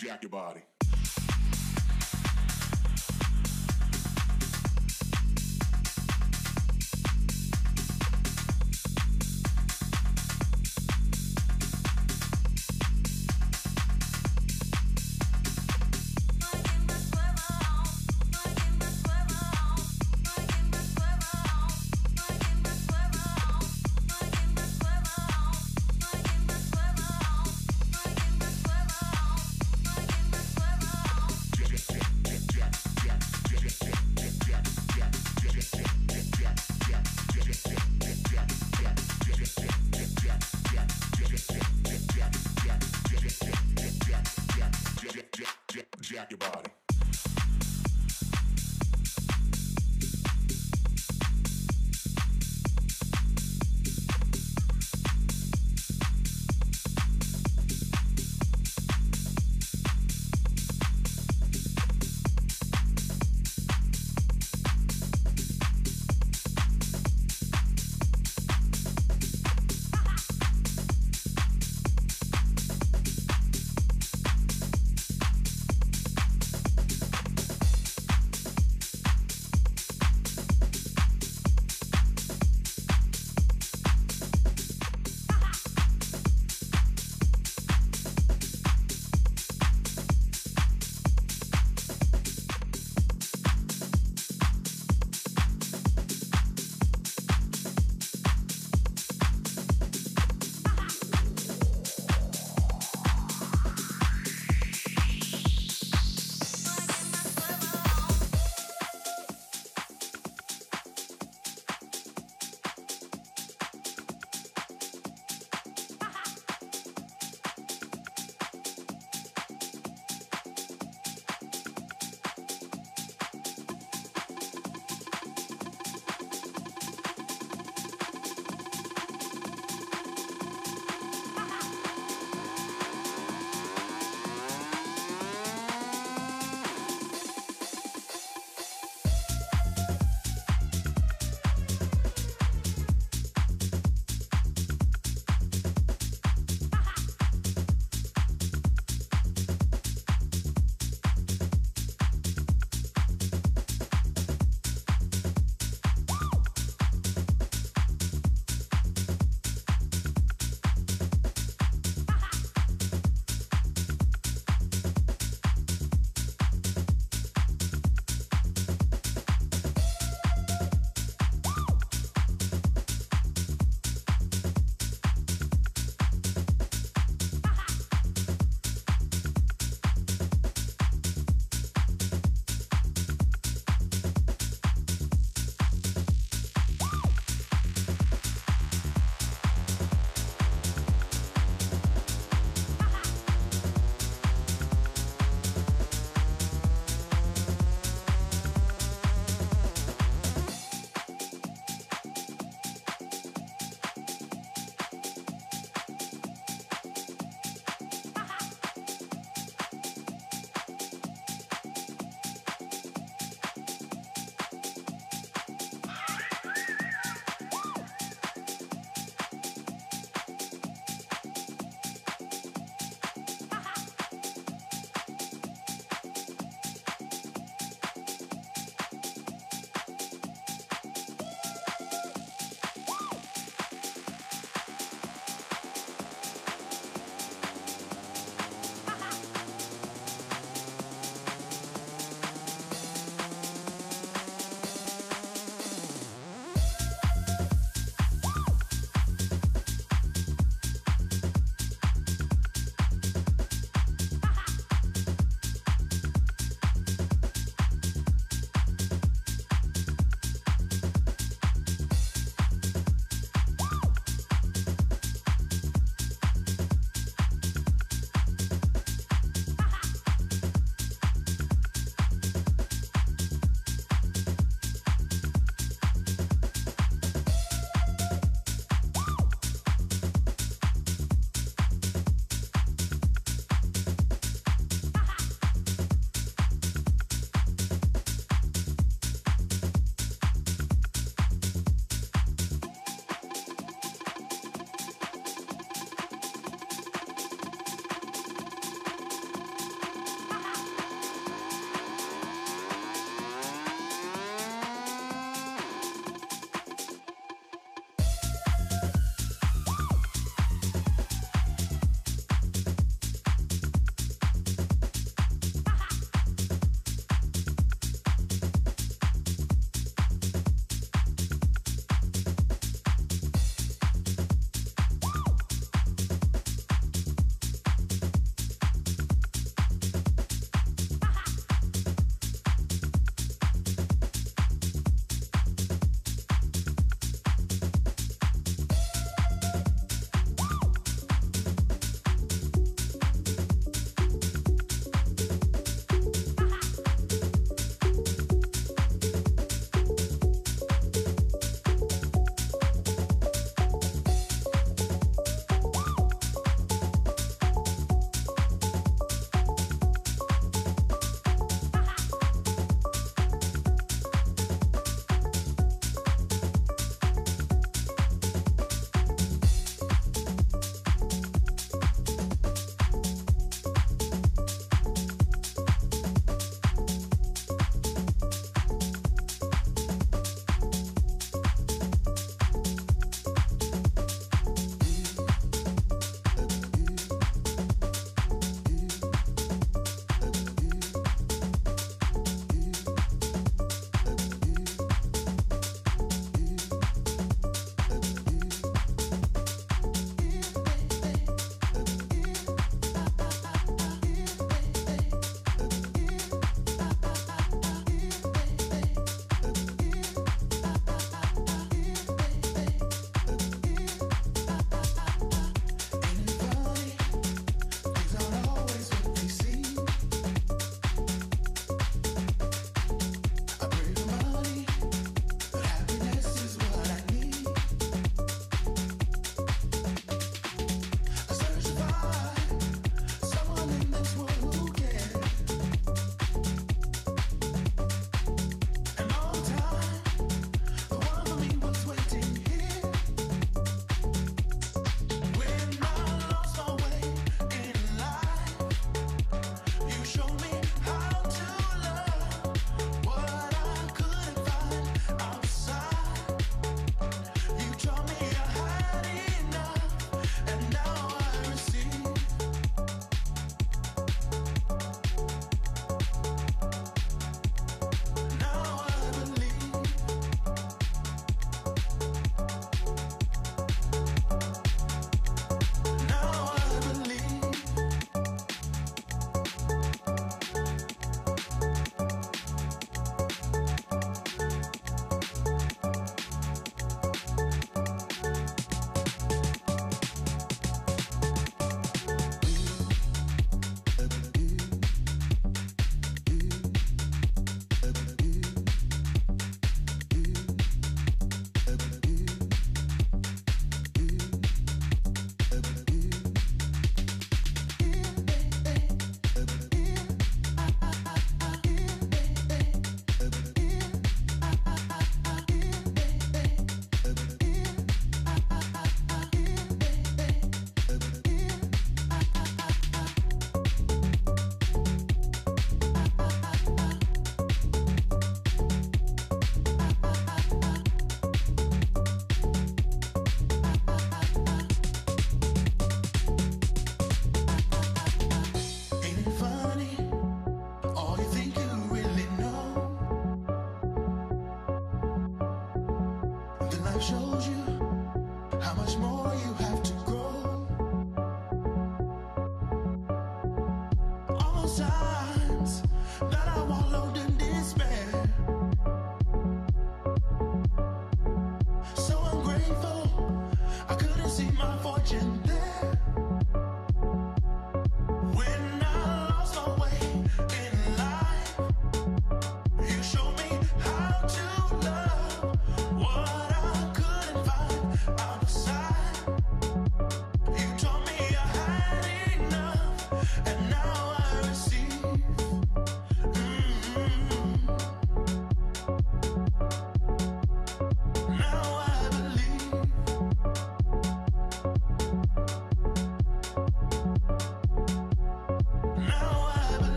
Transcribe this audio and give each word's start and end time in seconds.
jack 0.00 0.22
your 0.22 0.30
body. 0.30 0.62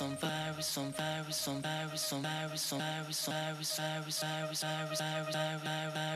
virus 0.00 0.08
on 0.08 0.16
virus 0.16 0.78
on 0.78 0.92
virus 0.92 1.48
on 1.48 1.60
virus 1.60 2.12
on 2.12 2.22
virus 2.22 2.72
on 2.72 2.78
virus 2.78 3.28
on 3.28 3.34
virus 3.34 3.76
virus 3.76 4.20
virus 4.20 4.62
virus 4.62 5.00
virus 5.00 5.34
virus 5.34 5.34
virus 5.34 6.09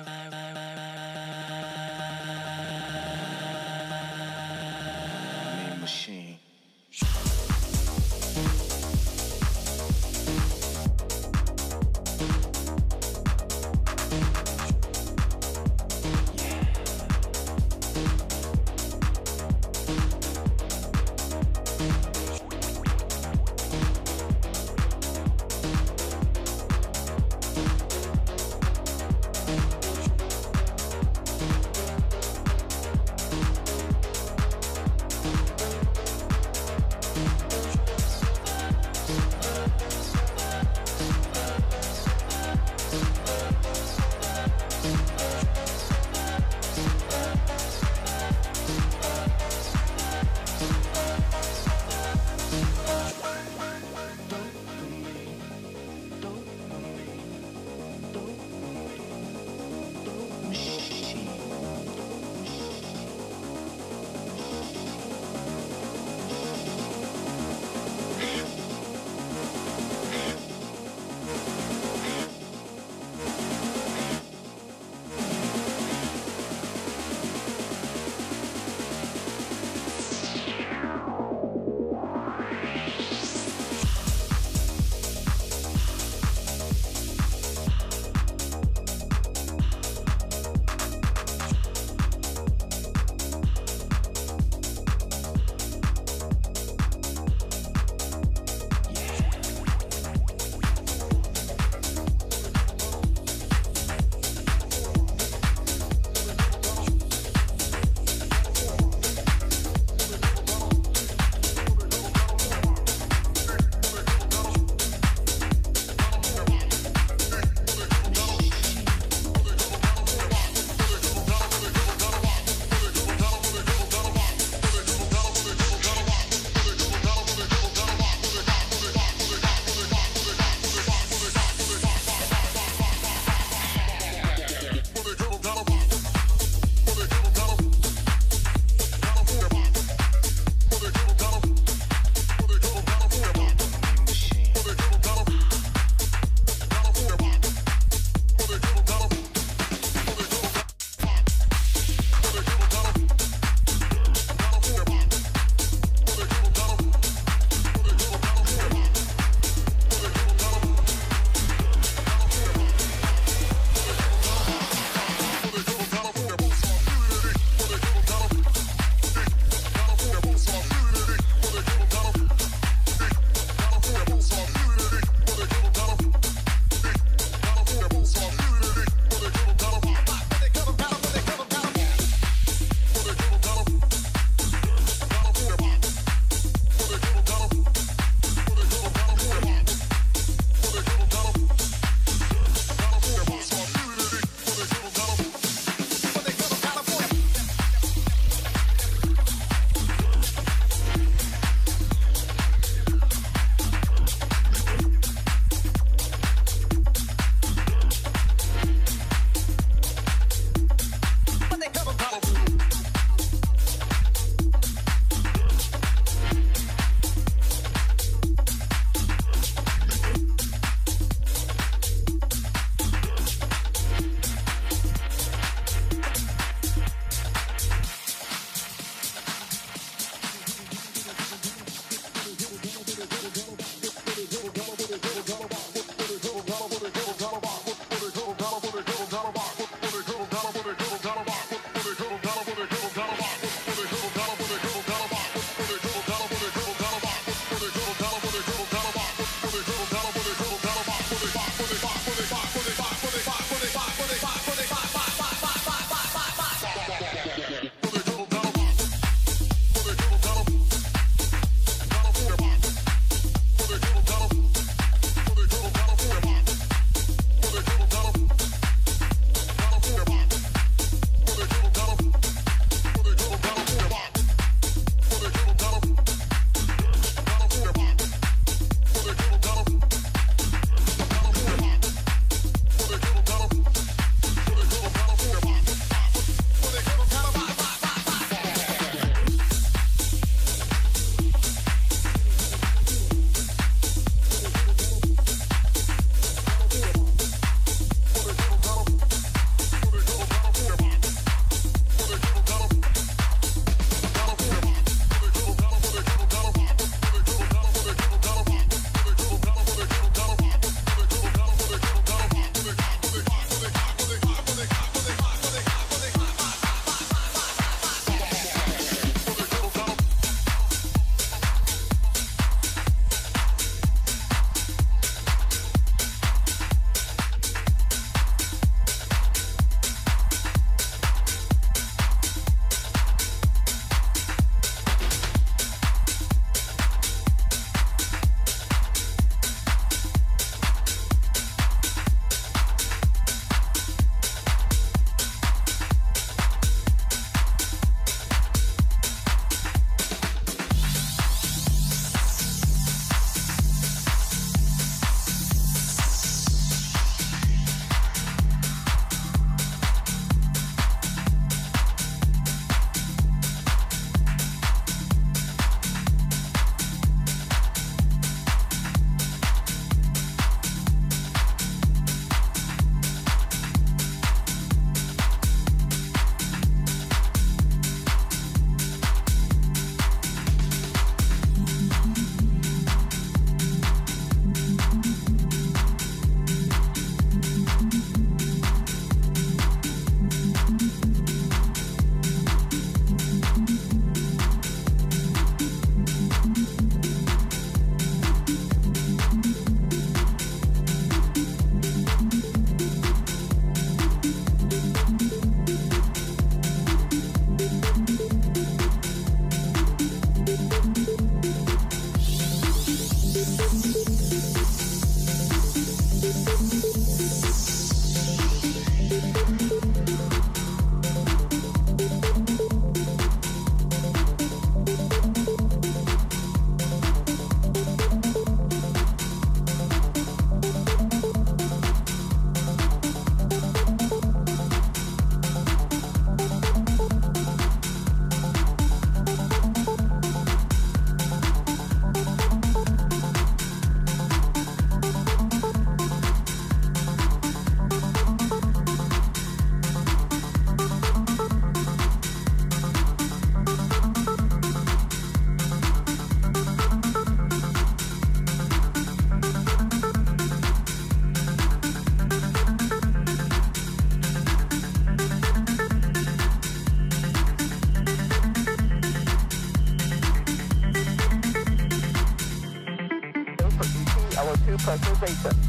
CO2 475.26 475.63